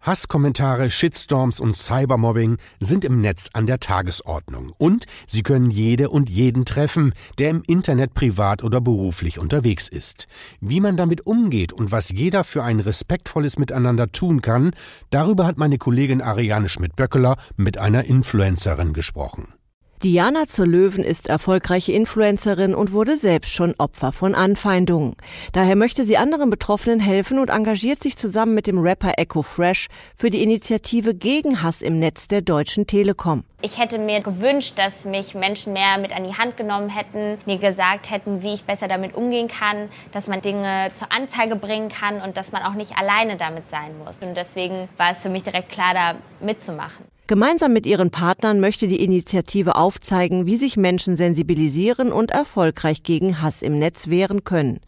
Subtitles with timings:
[0.00, 6.30] Hasskommentare, Shitstorms und Cybermobbing sind im Netz an der Tagesordnung und sie können jede und
[6.30, 10.26] jeden treffen, der im Internet privat oder beruflich unterwegs ist.
[10.60, 14.72] Wie man damit umgeht und was jeder für ein respektvolles Miteinander tun kann,
[15.10, 19.54] darüber hat meine Kollegin Ariane Schmidt-Böckeler mit einer Influencerin gesprochen.
[20.02, 25.14] Diana zur Löwen ist erfolgreiche Influencerin und wurde selbst schon Opfer von Anfeindungen.
[25.52, 29.88] Daher möchte sie anderen Betroffenen helfen und engagiert sich zusammen mit dem Rapper Echo Fresh
[30.16, 33.44] für die Initiative gegen Hass im Netz der Deutschen Telekom.
[33.60, 37.58] Ich hätte mir gewünscht, dass mich Menschen mehr mit an die Hand genommen hätten, mir
[37.58, 42.22] gesagt hätten, wie ich besser damit umgehen kann, dass man Dinge zur Anzeige bringen kann
[42.22, 44.22] und dass man auch nicht alleine damit sein muss.
[44.22, 47.09] Und deswegen war es für mich direkt klar, da mitzumachen.
[47.30, 53.40] Gemeinsam mit ihren Partnern möchte die Initiative aufzeigen, wie sich Menschen sensibilisieren und erfolgreich gegen
[53.40, 54.80] Hass im Netz wehren können.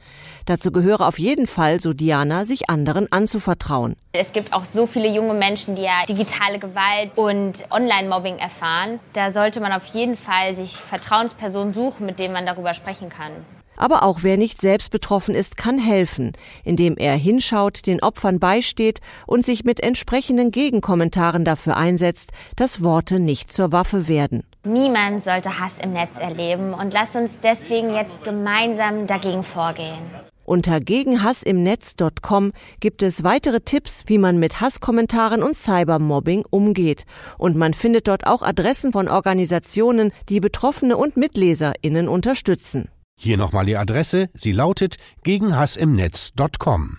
[0.44, 3.94] Dazu gehöre auf jeden Fall, so Diana, sich anderen anzuvertrauen.
[4.10, 8.98] Es gibt auch so viele junge Menschen, die ja digitale Gewalt und Online-Mobbing erfahren.
[9.12, 13.30] Da sollte man auf jeden Fall sich Vertrauenspersonen suchen, mit denen man darüber sprechen kann.
[13.76, 16.32] Aber auch wer nicht selbst betroffen ist, kann helfen,
[16.64, 23.18] indem er hinschaut, den Opfern beisteht und sich mit entsprechenden Gegenkommentaren dafür einsetzt, dass Worte
[23.18, 24.44] nicht zur Waffe werden.
[24.64, 29.98] Niemand sollte Hass im Netz erleben und lasst uns deswegen jetzt gemeinsam dagegen vorgehen.
[30.44, 37.04] Unter gegenhassimnetz.com gibt es weitere Tipps, wie man mit Hasskommentaren und Cybermobbing umgeht.
[37.38, 42.88] Und man findet dort auch Adressen von Organisationen, die Betroffene und MitleserInnen unterstützen.
[43.18, 46.98] Hier nochmal die Adresse, sie lautet gegenhassimnetz.com.